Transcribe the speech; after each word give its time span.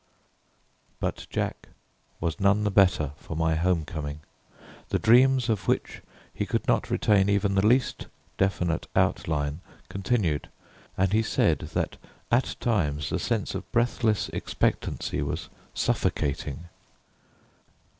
But 0.99 1.27
Jack 1.29 1.69
was 2.19 2.39
none 2.39 2.63
the 2.63 2.71
better 2.71 3.11
for 3.17 3.37
my 3.37 3.53
home 3.53 3.85
coming. 3.85 4.21
The 4.89 4.97
dreams 4.97 5.47
of 5.47 5.67
which 5.67 6.01
he 6.33 6.47
could 6.47 6.67
not 6.67 6.89
retain 6.89 7.29
even 7.29 7.53
the 7.53 7.63
least 7.67 8.07
definite 8.39 8.87
outline 8.95 9.61
continued, 9.89 10.49
and 10.97 11.13
he 11.13 11.21
said 11.21 11.59
that 11.75 11.97
at 12.31 12.55
times 12.59 13.11
the 13.11 13.19
sense 13.19 13.53
of 13.53 13.71
breathless 13.71 14.27
expectancy 14.29 15.21
was 15.21 15.49
suffocating. 15.75 16.63